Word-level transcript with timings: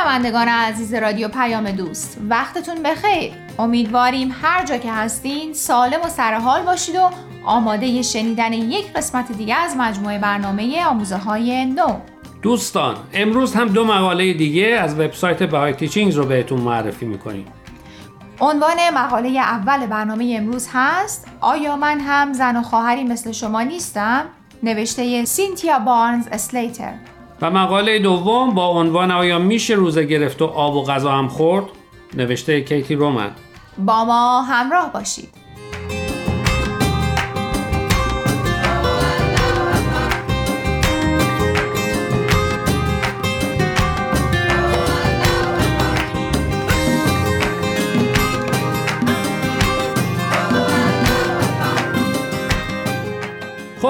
شنوندگان 0.00 0.48
عزیز 0.48 0.94
رادیو 0.94 1.28
پیام 1.28 1.70
دوست 1.70 2.18
وقتتون 2.28 2.82
بخیر. 2.82 3.32
امیدواریم 3.58 4.34
هر 4.42 4.64
جا 4.64 4.76
که 4.76 4.92
هستین 4.92 5.54
سالم 5.54 6.02
و 6.04 6.08
سرحال 6.08 6.62
باشید 6.62 6.96
و 6.96 7.10
آماده 7.44 8.02
شنیدن 8.02 8.52
یک 8.52 8.92
قسمت 8.92 9.32
دیگه 9.32 9.54
از 9.54 9.76
مجموعه 9.76 10.18
برنامه 10.18 10.84
آموزه 10.84 11.16
های 11.16 11.64
نو. 11.64 11.96
دوستان 12.42 12.96
امروز 13.12 13.54
هم 13.54 13.68
دو 13.68 13.84
مقاله 13.84 14.32
دیگه 14.32 14.66
از 14.66 14.94
وبسایت 15.00 15.42
بهای 15.42 15.72
تیچینگز 15.72 16.16
رو 16.16 16.24
بهتون 16.24 16.60
معرفی 16.60 17.06
می‌کنیم. 17.06 17.46
عنوان 18.40 18.76
مقاله 18.94 19.28
اول 19.28 19.86
برنامه 19.86 20.34
امروز 20.38 20.68
هست 20.72 21.28
آیا 21.40 21.76
من 21.76 22.00
هم 22.00 22.32
زن 22.32 22.56
و 22.56 22.62
خواهری 22.62 23.04
مثل 23.04 23.32
شما 23.32 23.62
نیستم؟ 23.62 24.24
نوشته 24.62 25.24
سینتیا 25.24 25.78
بارنز 25.78 26.28
اسلیتر. 26.32 26.92
و 27.42 27.50
مقاله 27.50 27.98
دوم 27.98 28.54
با 28.54 28.66
عنوان 28.66 29.10
آیا 29.10 29.38
میشه 29.38 29.74
روزه 29.74 30.04
گرفت 30.04 30.42
و 30.42 30.44
آب 30.44 30.76
و 30.76 30.84
غذا 30.84 31.12
هم 31.12 31.28
خورد؟ 31.28 31.64
نوشته 32.14 32.60
کیتی 32.60 32.94
رومن 32.94 33.30
با 33.78 34.04
ما 34.04 34.42
همراه 34.42 34.92
باشید 34.92 35.28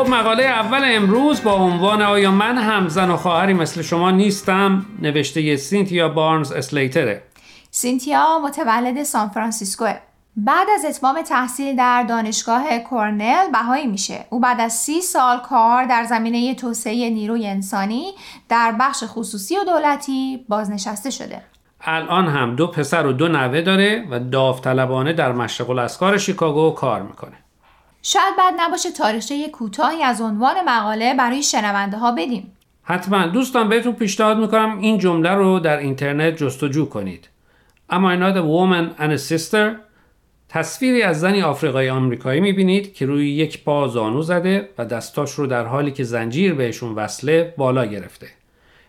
خب 0.00 0.08
مقاله 0.08 0.42
اول 0.42 0.82
امروز 0.84 1.42
با 1.42 1.52
عنوان 1.52 2.02
آیا 2.02 2.30
من 2.30 2.58
هم 2.58 2.88
زن 2.88 3.10
و 3.10 3.16
خواهری 3.16 3.54
مثل 3.54 3.82
شما 3.82 4.10
نیستم؟ 4.10 4.86
نوشته 5.02 5.56
سینتیا 5.56 6.08
بارنز 6.08 6.52
اسلیتره. 6.52 7.22
سینتیا 7.70 8.38
متولد 8.38 9.02
سان 9.02 9.28
فرانسیسکو 9.28 9.84
بعد 10.36 10.68
از 10.74 10.84
اتمام 10.84 11.22
تحصیل 11.22 11.76
در 11.76 12.02
دانشگاه 12.02 12.78
کورنل 12.78 13.50
بهایی 13.52 13.86
میشه. 13.86 14.24
او 14.30 14.40
بعد 14.40 14.60
از 14.60 14.72
سی 14.72 15.00
سال 15.00 15.38
کار 15.38 15.84
در 15.84 16.04
زمینه 16.04 16.54
توسعه 16.54 17.10
نیروی 17.10 17.46
انسانی 17.46 18.12
در 18.48 18.74
بخش 18.80 19.04
خصوصی 19.06 19.56
و 19.56 19.64
دولتی 19.64 20.44
بازنشسته 20.48 21.10
شده. 21.10 21.42
الان 21.80 22.28
هم 22.28 22.56
دو 22.56 22.66
پسر 22.66 23.06
و 23.06 23.12
دو 23.12 23.28
نوه 23.28 23.60
داره 23.60 24.06
و 24.10 24.18
داوطلبانه 24.18 25.12
در 25.12 25.32
مشرق 25.32 25.70
الاذکار 25.70 26.18
شیکاگو 26.18 26.70
کار 26.70 27.02
می‌کنه. 27.02 27.36
شاید 28.02 28.36
بعد 28.38 28.54
نباشه 28.58 28.90
تاریخچه 28.90 29.48
کوتاهی 29.48 30.02
از 30.02 30.20
عنوان 30.20 30.54
مقاله 30.66 31.14
برای 31.14 31.42
شنونده 31.42 31.96
ها 31.98 32.12
بدیم. 32.12 32.56
حتما. 32.82 33.26
دوستان 33.26 33.68
بهتون 33.68 33.92
پیشنهاد 33.92 34.38
می‌کنم 34.38 34.78
این 34.78 34.98
جمله 34.98 35.30
رو 35.30 35.58
در 35.58 35.78
اینترنت 35.78 36.36
جستجو 36.36 36.88
کنید. 36.88 37.28
اما 37.90 38.16
not 38.16 38.36
a 38.36 38.42
woman 38.42 39.00
and 39.00 39.12
a 39.12 39.32
sister? 39.32 39.76
تصویری 40.48 41.02
از 41.02 41.20
زنی 41.20 41.42
آفریقایی 41.42 41.88
آمریکایی 41.88 42.40
می‌بینید 42.40 42.94
که 42.94 43.06
روی 43.06 43.30
یک 43.30 43.64
پا 43.64 43.88
زانو 43.88 44.22
زده 44.22 44.68
و 44.78 44.84
دستاش 44.84 45.32
رو 45.32 45.46
در 45.46 45.64
حالی 45.64 45.90
که 45.90 46.04
زنجیر 46.04 46.54
بهشون 46.54 46.94
وصله 46.94 47.54
بالا 47.56 47.84
گرفته. 47.84 48.26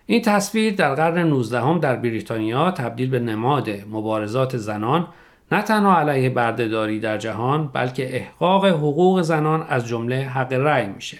این 0.05 0.21
تصویر 0.21 0.73
در 0.75 0.95
قرن 0.95 1.27
19 1.27 1.61
هم 1.61 1.79
در 1.79 1.95
بریتانیا 1.95 2.71
تبدیل 2.71 3.09
به 3.09 3.19
نماد 3.19 3.69
مبارزات 3.91 4.57
زنان 4.57 5.07
نه 5.51 5.61
تنها 5.61 5.99
علیه 5.99 6.29
بردهداری 6.29 6.99
در 6.99 7.17
جهان 7.17 7.67
بلکه 7.67 8.15
احقاق 8.15 8.65
حقوق 8.65 9.21
زنان 9.21 9.67
از 9.69 9.87
جمله 9.87 10.15
حق 10.15 10.53
رأی 10.53 10.87
میشه. 10.87 11.17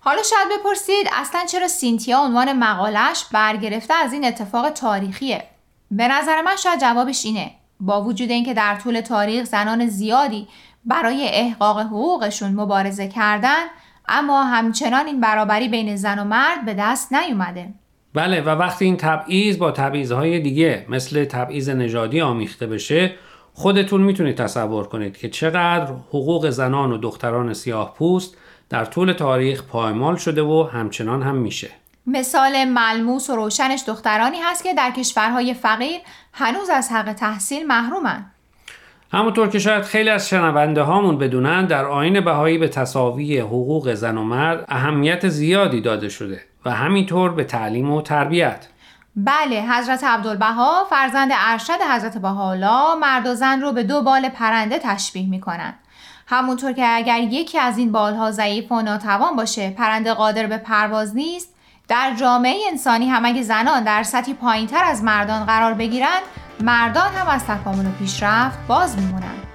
حالا 0.00 0.22
شاید 0.22 0.60
بپرسید 0.60 1.08
اصلا 1.12 1.40
چرا 1.46 1.68
سینتیا 1.68 2.18
عنوان 2.18 2.52
مقالش 2.52 3.24
برگرفته 3.32 3.94
از 3.94 4.12
این 4.12 4.24
اتفاق 4.24 4.70
تاریخیه؟ 4.70 5.44
به 5.90 6.08
نظر 6.08 6.42
من 6.42 6.56
شاید 6.56 6.80
جوابش 6.80 7.24
اینه. 7.24 7.50
با 7.80 8.02
وجود 8.02 8.30
اینکه 8.30 8.54
در 8.54 8.74
طول 8.74 9.00
تاریخ 9.00 9.44
زنان 9.44 9.86
زیادی 9.86 10.48
برای 10.84 11.28
احقاق 11.28 11.78
حقوقشون 11.78 12.52
مبارزه 12.52 13.08
کردن 13.08 13.64
اما 14.08 14.44
همچنان 14.44 15.06
این 15.06 15.20
برابری 15.20 15.68
بین 15.68 15.96
زن 15.96 16.18
و 16.18 16.24
مرد 16.24 16.64
به 16.64 16.74
دست 16.74 17.12
نیومده. 17.12 17.68
بله 18.16 18.40
و 18.40 18.48
وقتی 18.48 18.84
این 18.84 18.96
تبعیض 18.96 19.58
با 19.58 19.70
تبعیضهای 19.70 20.40
دیگه 20.40 20.86
مثل 20.88 21.24
تبعیض 21.24 21.68
نژادی 21.68 22.20
آمیخته 22.20 22.66
بشه 22.66 23.14
خودتون 23.54 24.00
می‌تونید 24.00 24.36
تصور 24.36 24.86
کنید 24.86 25.16
که 25.16 25.28
چقدر 25.28 25.92
حقوق 26.08 26.50
زنان 26.50 26.92
و 26.92 26.98
دختران 26.98 27.52
سیاه 27.54 27.94
پوست 27.94 28.36
در 28.68 28.84
طول 28.84 29.12
تاریخ 29.12 29.62
پایمال 29.62 30.16
شده 30.16 30.42
و 30.42 30.68
همچنان 30.72 31.22
هم 31.22 31.36
میشه. 31.36 31.70
مثال 32.06 32.64
ملموس 32.64 33.30
و 33.30 33.36
روشنش 33.36 33.82
دخترانی 33.86 34.38
هست 34.42 34.64
که 34.64 34.74
در 34.74 34.90
کشورهای 34.90 35.54
فقیر 35.54 36.00
هنوز 36.32 36.70
از 36.70 36.88
حق 36.92 37.12
تحصیل 37.12 37.66
محرومن. 37.66 38.24
همونطور 39.12 39.48
که 39.48 39.58
شاید 39.58 39.82
خیلی 39.82 40.10
از 40.10 40.28
شنونده 40.28 40.82
هامون 40.82 41.18
بدونن 41.18 41.66
در 41.66 41.84
آین 41.84 42.20
بهایی 42.20 42.58
به 42.58 42.68
تصاوی 42.68 43.38
حقوق 43.38 43.94
زن 43.94 44.18
و 44.18 44.24
مرد 44.24 44.64
اهمیت 44.68 45.28
زیادی 45.28 45.80
داده 45.80 46.08
شده. 46.08 46.40
و 46.66 46.70
همینطور 46.70 47.32
به 47.32 47.44
تعلیم 47.44 47.90
و 47.92 48.02
تربیت. 48.02 48.66
بله 49.16 49.62
حضرت 49.62 50.04
عبدالبها 50.04 50.84
فرزند 50.90 51.30
ارشد 51.34 51.82
حضرت 51.90 52.18
بهاءالله 52.18 52.94
مرد 52.94 53.26
و 53.26 53.34
زن 53.34 53.60
رو 53.60 53.72
به 53.72 53.82
دو 53.82 54.02
بال 54.02 54.28
پرنده 54.28 54.78
تشبیه 54.78 55.28
می‌کنن. 55.28 55.74
همونطور 56.26 56.72
که 56.72 56.86
اگر 56.88 57.18
یکی 57.18 57.58
از 57.58 57.78
این 57.78 57.92
بالها 57.92 58.30
ضعیف 58.30 58.72
و 58.72 58.82
ناتوان 58.82 59.36
باشه 59.36 59.70
پرنده 59.70 60.14
قادر 60.14 60.46
به 60.46 60.58
پرواز 60.58 61.16
نیست 61.16 61.54
در 61.88 62.14
جامعه 62.14 62.56
انسانی 62.70 63.08
هم 63.08 63.24
اگه 63.24 63.42
زنان 63.42 63.84
در 63.84 64.02
سطحی 64.02 64.34
پایینتر 64.34 64.84
از 64.84 65.02
مردان 65.02 65.44
قرار 65.44 65.74
بگیرن 65.74 66.20
مردان 66.60 67.12
هم 67.12 67.28
از 67.28 67.44
تکامل 67.44 67.86
و 67.86 67.90
پیشرفت 67.98 68.58
باز 68.66 68.98
میمونن. 68.98 69.45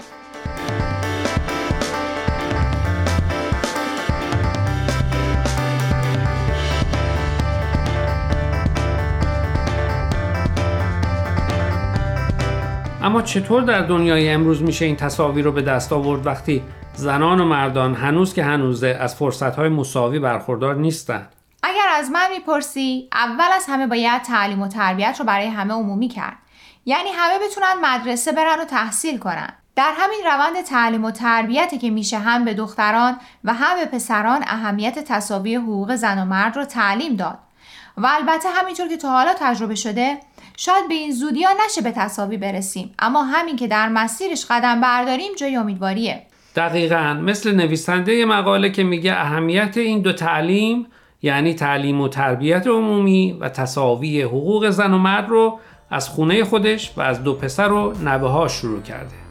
اما 13.04 13.22
چطور 13.22 13.62
در 13.62 13.82
دنیای 13.82 14.30
امروز 14.30 14.62
میشه 14.62 14.86
این 14.86 14.96
تصاویر 14.96 15.46
رو 15.46 15.52
به 15.52 15.62
دست 15.62 15.94
آورد 15.94 16.28
وقتی 16.28 16.64
زنان 16.94 17.40
و 17.40 17.46
مردان 17.46 17.96
هنوز 17.96 18.34
که 18.34 18.44
هنوزه 18.44 18.98
از 19.00 19.16
فرصتهای 19.16 19.70
مساوی 19.70 20.20
برخوردار 20.20 20.76
نیستند؟ 20.76 21.36
اگر 21.64 21.88
از 21.96 22.12
من 22.12 22.30
می‌پرسی 22.32 23.10
اول 23.14 23.48
از 23.56 23.66
همه 23.68 23.88
باید 23.88 24.22
تعلیم 24.22 24.62
و 24.62 24.68
تربیت 24.68 25.16
رو 25.20 25.26
برای 25.26 25.48
همه 25.48 25.74
عمومی 25.74 26.08
کرد. 26.08 26.38
یعنی 26.86 27.10
همه 27.10 27.34
بتونن 27.46 27.74
مدرسه 27.82 28.32
برن 28.32 28.60
و 28.60 28.66
تحصیل 28.66 29.18
کنن. 29.18 29.54
در 29.76 29.94
همین 29.98 30.20
روند 30.26 30.62
تعلیم 30.62 31.06
و 31.06 31.12
تربیتی 31.12 31.78
که 31.78 31.90
میشه 31.90 32.20
هم 32.20 32.46
به 32.46 32.54
دختران 32.54 33.18
و 33.44 33.54
هم 33.54 33.76
به 33.78 33.86
پسران 33.86 34.44
اهمیت 34.48 35.00
تصاوی 35.00 35.56
حقوق 35.56 35.96
زن 35.96 36.22
و 36.22 36.26
مرد 36.26 36.58
رو 36.58 36.66
تعلیم 36.66 37.16
داد. 37.16 37.40
و 37.98 38.10
البته 38.20 38.50
همینطور 38.50 38.88
که 38.88 38.98
تا 38.98 39.10
حالا 39.10 39.34
تجربه 39.40 39.76
شده 39.76 40.18
شاید 40.58 40.88
به 40.88 40.94
این 40.94 41.12
زودی 41.12 41.44
ها 41.44 41.52
نشه 41.66 41.82
به 41.82 41.92
تصاوی 41.92 42.38
برسیم. 42.38 42.94
اما 43.00 43.24
همین 43.24 43.56
که 43.56 43.68
در 43.68 43.90
مسیرش 43.90 44.46
قدم 44.50 44.82
برداریم 44.82 45.36
جای 45.36 45.56
امیدواریه. 45.56 46.22
دقیقا. 46.56 47.14
مثل 47.14 47.56
نویسنده 47.56 48.26
مقاله 48.26 48.70
که 48.70 48.84
میگه 48.84 49.14
اهمیت 49.14 49.78
این 49.78 50.02
دو 50.02 50.14
تعلیم 50.14 50.88
یعنی 51.22 51.54
تعلیم 51.54 52.02
و 52.02 52.08
تربیت 52.08 52.68
عمومی 52.68 53.38
و 53.40 53.50
تصاوی 53.50 54.22
حقوق 54.22 54.70
زن 54.70 54.94
و 54.94 54.98
مرد 54.98 55.30
رو 55.30 55.60
از 55.90 56.10
خونه 56.10 56.44
خودش 56.44 56.92
و 56.98 57.02
از 57.02 57.24
دو 57.24 57.34
پسر 57.34 57.72
و 57.72 57.94
نوه 58.04 58.30
ها 58.30 58.48
شروع 58.48 58.82
کرده. 58.82 59.31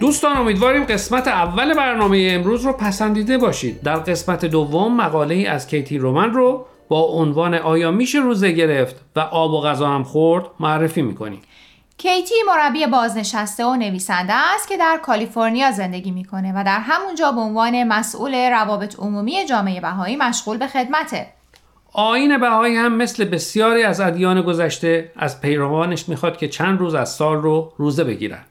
دوستان 0.00 0.36
امیدواریم 0.36 0.84
قسمت 0.84 1.28
اول 1.28 1.74
برنامه 1.74 2.28
امروز 2.30 2.66
رو 2.66 2.72
پسندیده 2.72 3.38
باشید 3.38 3.82
در 3.82 3.96
قسمت 3.96 4.44
دوم 4.44 4.96
مقاله 4.96 5.34
ای 5.34 5.46
از 5.46 5.66
کیتی 5.66 5.98
رومن 5.98 6.32
رو 6.32 6.66
با 6.88 7.00
عنوان 7.00 7.54
آیا 7.54 7.90
میشه 7.90 8.18
روزه 8.18 8.52
گرفت 8.52 8.96
و 9.16 9.20
آب 9.20 9.50
و 9.50 9.60
غذا 9.60 9.88
هم 9.88 10.04
خورد 10.04 10.44
معرفی 10.60 11.02
می‌کنیم 11.02 11.42
کیتی 11.98 12.34
مربی 12.46 12.86
بازنشسته 12.86 13.64
و 13.64 13.76
نویسنده 13.76 14.32
است 14.32 14.68
که 14.68 14.76
در 14.76 15.00
کالیفرنیا 15.02 15.70
زندگی 15.70 16.10
می‌کنه 16.10 16.52
و 16.56 16.64
در 16.64 16.80
همونجا 16.80 17.32
به 17.32 17.40
عنوان 17.40 17.84
مسئول 17.84 18.34
روابط 18.34 18.98
عمومی 18.98 19.44
جامعه 19.44 19.80
بهایی 19.80 20.16
مشغول 20.16 20.56
به 20.56 20.66
خدمته. 20.66 21.26
آین 21.92 22.38
بهایی 22.38 22.76
هم 22.76 22.96
مثل 22.96 23.24
بسیاری 23.24 23.82
از 23.82 24.00
ادیان 24.00 24.42
گذشته 24.42 25.12
از 25.16 25.40
پیروانش 25.40 26.08
می‌خواد 26.08 26.36
که 26.36 26.48
چند 26.48 26.78
روز 26.78 26.94
از 26.94 27.14
سال 27.14 27.36
رو 27.36 27.72
روزه 27.76 28.04
بگیرن. 28.04 28.44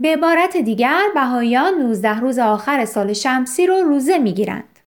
به 0.00 0.08
عبارت 0.08 0.56
دیگر 0.56 1.02
بهاییان 1.14 1.74
19 1.74 2.20
روز 2.20 2.38
آخر 2.38 2.84
سال 2.84 3.12
شمسی 3.12 3.66
رو 3.66 3.74
روزه 3.74 4.18
می‌گیرند. 4.18 4.78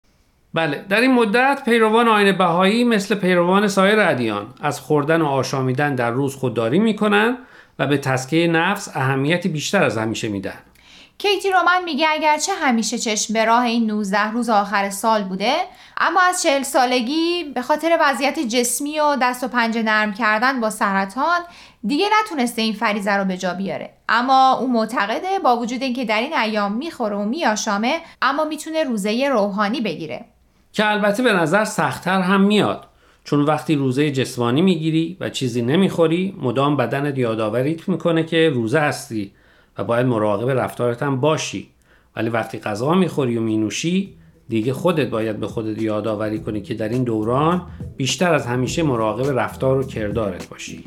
بله 0.53 0.85
در 0.89 1.01
این 1.01 1.13
مدت 1.13 1.61
پیروان 1.65 2.07
آین 2.07 2.37
بهایی 2.37 2.83
مثل 2.83 3.15
پیروان 3.15 3.67
سایر 3.67 3.99
ادیان 3.99 4.47
از 4.61 4.79
خوردن 4.79 5.21
و 5.21 5.25
آشامیدن 5.25 5.95
در 5.95 6.11
روز 6.11 6.35
خودداری 6.35 6.79
می‌کنن 6.79 7.37
و 7.79 7.87
به 7.87 7.97
تسکیه 7.97 8.47
نفس 8.47 8.97
اهمیتی 8.97 9.49
بیشتر 9.49 9.83
از 9.83 9.97
همیشه 9.97 10.27
میدن. 10.27 10.57
کیتی 11.21 11.51
رومن 11.51 11.83
میگه 11.85 12.07
اگرچه 12.09 12.53
همیشه 12.53 12.97
چشم 12.97 13.33
به 13.33 13.45
راه 13.45 13.63
این 13.63 13.91
19 13.91 14.31
روز 14.31 14.49
آخر 14.49 14.89
سال 14.89 15.23
بوده 15.23 15.53
اما 15.97 16.21
از 16.21 16.43
چهل 16.43 16.63
سالگی 16.63 17.43
به 17.55 17.61
خاطر 17.61 17.97
وضعیت 18.01 18.39
جسمی 18.39 18.99
و 18.99 19.15
دست 19.21 19.43
و 19.43 19.47
پنجه 19.47 19.83
نرم 19.83 20.13
کردن 20.13 20.61
با 20.61 20.69
سرطان 20.69 21.39
دیگه 21.83 22.05
نتونسته 22.21 22.61
این 22.61 22.73
فریزه 22.73 23.11
رو 23.11 23.25
به 23.25 23.37
جا 23.37 23.53
بیاره. 23.53 23.89
اما 24.09 24.57
او 24.61 24.67
معتقده 24.67 25.39
با 25.43 25.57
وجود 25.57 25.83
اینکه 25.83 26.05
در 26.05 26.21
این 26.21 26.33
ایام 26.37 26.71
می‌خوره 26.71 27.15
و 27.15 27.25
میآشامه 27.25 27.99
اما 28.21 28.43
می‌تونه 28.43 28.83
روزه 28.83 29.29
روحانی 29.31 29.81
بگیره. 29.81 30.25
که 30.73 30.87
البته 30.87 31.23
به 31.23 31.33
نظر 31.33 31.65
سختتر 31.65 32.21
هم 32.21 32.41
میاد 32.41 32.87
چون 33.23 33.41
وقتی 33.41 33.75
روزه 33.75 34.11
جسمانی 34.11 34.61
می‌گیری 34.61 35.17
و 35.19 35.29
چیزی 35.29 35.61
نمی‌خوری 35.61 36.35
مدام 36.41 36.77
بدنت 36.77 37.17
یادآوریت 37.17 37.89
می‌کنه 37.89 38.23
که 38.23 38.49
روزه 38.49 38.79
هستی. 38.79 39.31
و 39.77 39.83
باید 39.83 40.05
مراقب 40.05 40.49
رفتارت 40.49 41.03
هم 41.03 41.19
باشی. 41.19 41.67
ولی 42.15 42.29
وقتی 42.29 42.59
غذا 42.59 42.93
می‌خوری 42.93 43.37
و 43.37 43.41
مینوشی 43.41 44.13
دیگه 44.49 44.73
خودت 44.73 45.09
باید 45.09 45.39
به 45.39 45.47
خودت 45.47 45.81
یادآوری 45.81 46.39
کنی 46.39 46.61
که 46.61 46.73
در 46.73 46.89
این 46.89 47.03
دوران 47.03 47.61
بیشتر 47.97 48.33
از 48.33 48.45
همیشه 48.45 48.83
مراقب 48.83 49.39
رفتار 49.39 49.77
و 49.77 49.83
کردارت 49.83 50.49
باشی. 50.49 50.83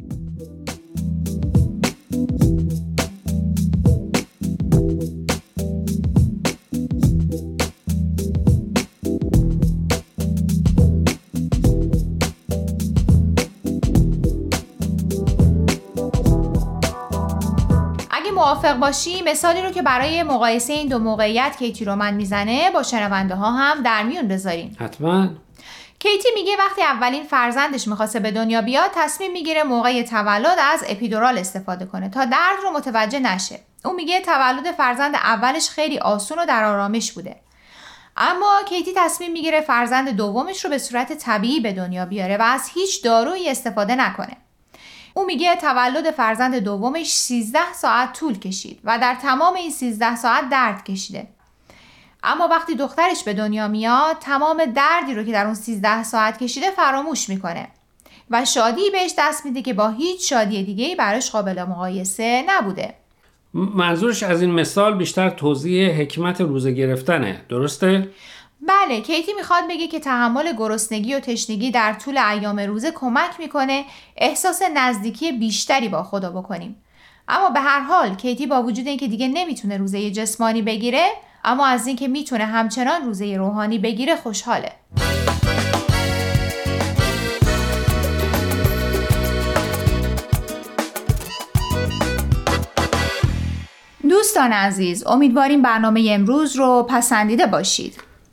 موافق 18.54 18.78
باشی 18.78 19.22
مثالی 19.22 19.62
رو 19.62 19.70
که 19.70 19.82
برای 19.82 20.22
مقایسه 20.22 20.72
این 20.72 20.88
دو 20.88 20.98
موقعیت 20.98 21.56
کیتی 21.58 21.84
رومن 21.84 22.14
می‌زنه 22.14 22.70
با 22.70 22.82
شنونده 22.82 23.34
ها 23.34 23.50
هم 23.50 23.82
در 23.82 24.02
میون 24.02 24.28
بذاریم. 24.28 24.76
حتما. 24.80 25.28
کیتی 25.98 26.28
میگه 26.34 26.56
وقتی 26.58 26.82
اولین 26.82 27.24
فرزندش 27.24 27.88
می‌خواسته 27.88 28.20
به 28.20 28.30
دنیا 28.30 28.62
بیاد 28.62 28.90
تصمیم 28.94 29.32
می‌گیره 29.32 29.62
موقع 29.62 30.02
تولد 30.02 30.58
از 30.72 30.84
اپیدورال 30.88 31.38
استفاده 31.38 31.86
کنه 31.86 32.08
تا 32.08 32.24
درد 32.24 32.56
رو 32.62 32.70
متوجه 32.70 33.18
نشه. 33.18 33.60
او 33.84 33.92
میگه 33.92 34.20
تولد 34.20 34.72
فرزند 34.72 35.14
اولش 35.14 35.68
خیلی 35.68 35.98
آسون 35.98 36.38
و 36.38 36.46
در 36.46 36.64
آرامش 36.64 37.12
بوده. 37.12 37.36
اما 38.16 38.60
کیتی 38.68 38.92
تصمیم 38.96 39.32
می‌گیره 39.32 39.60
فرزند 39.60 40.10
دومش 40.10 40.64
رو 40.64 40.70
به 40.70 40.78
صورت 40.78 41.12
طبیعی 41.12 41.60
به 41.60 41.72
دنیا 41.72 42.06
بیاره 42.06 42.36
و 42.36 42.42
از 42.42 42.70
هیچ 42.74 43.04
دارویی 43.04 43.50
استفاده 43.50 43.94
نکنه. 43.94 44.36
او 45.14 45.24
میگه 45.24 45.56
تولد 45.56 46.10
فرزند 46.10 46.56
دومش 46.56 47.12
13 47.12 47.72
ساعت 47.72 48.12
طول 48.12 48.38
کشید 48.38 48.80
و 48.84 48.98
در 48.98 49.14
تمام 49.14 49.54
این 49.54 49.70
13 49.70 50.16
ساعت 50.16 50.48
درد 50.48 50.84
کشیده. 50.84 51.26
اما 52.22 52.48
وقتی 52.48 52.74
دخترش 52.74 53.24
به 53.24 53.34
دنیا 53.34 53.68
میاد 53.68 54.18
تمام 54.20 54.64
دردی 54.64 55.14
رو 55.14 55.24
که 55.24 55.32
در 55.32 55.44
اون 55.44 55.54
13 55.54 56.02
ساعت 56.02 56.38
کشیده 56.38 56.70
فراموش 56.70 57.28
می‌کنه 57.28 57.68
و 58.30 58.44
شادی 58.44 58.90
بهش 58.92 59.14
دست 59.18 59.46
میده 59.46 59.62
که 59.62 59.74
با 59.74 59.88
هیچ 59.88 60.28
شادی 60.30 60.64
دیگه 60.64 60.96
براش 60.96 61.30
قابل 61.30 61.62
مقایسه 61.62 62.44
نبوده. 62.48 62.94
منظورش 63.54 64.22
از 64.22 64.42
این 64.42 64.50
مثال 64.50 64.94
بیشتر 64.98 65.30
توضیح 65.30 65.90
حکمت 65.90 66.40
روزه 66.40 66.72
گرفتنه 66.72 67.40
درسته؟ 67.48 68.08
بله 68.60 69.00
کیتی 69.00 69.32
می‌خواد 69.32 69.64
بگه 69.70 69.86
که 69.86 70.00
تحمل 70.00 70.52
گرسنگی 70.56 71.14
و 71.14 71.20
تشنگی 71.20 71.70
در 71.70 71.92
طول 71.92 72.18
ایام 72.18 72.60
روزه 72.60 72.90
کمک 72.90 73.30
می‌کنه 73.38 73.84
احساس 74.16 74.62
نزدیکی 74.74 75.32
بیشتری 75.32 75.88
با 75.88 76.02
خدا 76.02 76.30
بکنیم. 76.30 76.76
اما 77.28 77.50
به 77.50 77.60
هر 77.60 77.80
حال 77.80 78.14
کیتی 78.14 78.46
با 78.46 78.62
وجود 78.62 78.86
اینکه 78.86 79.08
دیگه 79.08 79.28
نمی‌تونه 79.28 79.76
روزه 79.76 80.10
جسمانی 80.10 80.62
بگیره 80.62 81.06
اما 81.44 81.66
از 81.66 81.86
اینکه 81.86 82.08
می‌تونه 82.08 82.44
همچنان 82.44 83.02
روزه 83.02 83.36
روحانی 83.36 83.78
بگیره 83.78 84.16
خوشحاله. 84.16 84.72
دوستان 94.08 94.52
عزیز 94.52 95.06
امیدواریم 95.06 95.62
برنامه 95.62 96.08
امروز 96.10 96.56
رو 96.56 96.86
پسندیده 96.90 97.46
باشید. 97.46 98.13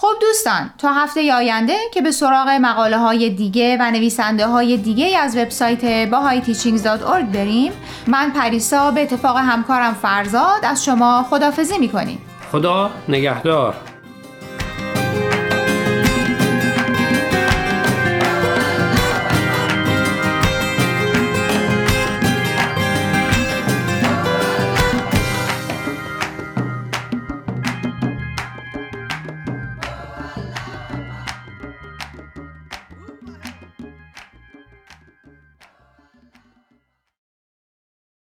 خب 0.00 0.12
دوستان 0.20 0.70
تا 0.78 0.92
هفته 0.92 1.34
آینده 1.34 1.76
که 1.94 2.02
به 2.02 2.10
سراغ 2.10 2.48
مقاله 2.48 2.98
های 2.98 3.30
دیگه 3.30 3.76
و 3.80 3.90
نویسنده 3.90 4.46
های 4.46 4.76
دیگه 4.76 5.18
از 5.18 5.36
وبسایت 5.36 6.10
bahayteachings.org 6.10 7.24
بریم 7.32 7.72
من 8.06 8.30
پریسا 8.30 8.90
به 8.90 9.02
اتفاق 9.02 9.36
همکارم 9.36 9.94
فرزاد 9.94 10.64
از 10.64 10.84
شما 10.84 11.26
خدافزی 11.30 11.78
می‌کنیم. 11.78 12.18
خدا 12.52 12.90
نگهدار. 13.08 13.74